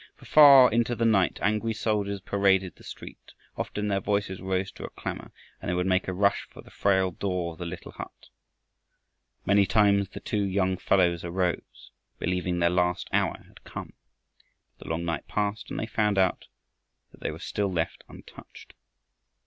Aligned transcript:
For, 0.15 0.25
far 0.25 0.71
into 0.71 0.95
the 0.95 1.05
night, 1.05 1.37
angry 1.43 1.75
soldiers 1.75 2.21
paraded 2.21 2.75
the 2.75 2.83
street. 2.83 3.33
Often 3.55 3.87
their 3.87 3.99
voices 3.99 4.41
rose 4.41 4.71
to 4.71 4.83
a 4.83 4.89
clamor 4.89 5.31
and 5.61 5.69
they 5.69 5.75
would 5.75 5.85
make 5.85 6.07
a 6.07 6.11
rush 6.13 6.47
for 6.49 6.63
the 6.63 6.71
frail 6.71 7.11
door 7.11 7.51
of 7.53 7.59
the 7.59 7.67
little 7.67 7.91
hut. 7.91 8.29
Many 9.45 9.67
times 9.67 10.09
the 10.09 10.19
two 10.19 10.41
young 10.43 10.77
fellows 10.77 11.23
arose, 11.23 11.91
believing 12.17 12.57
their 12.57 12.71
last 12.71 13.09
hour 13.13 13.43
had 13.47 13.63
come. 13.63 13.93
But 14.79 14.85
the 14.85 14.89
long 14.91 15.05
night 15.05 15.27
passed 15.27 15.69
and 15.69 15.79
they 15.79 15.85
found 15.85 16.17
that 16.17 16.47
they 17.13 17.29
were 17.29 17.37
still 17.37 17.71
left 17.71 18.03
untouched. 18.09 18.73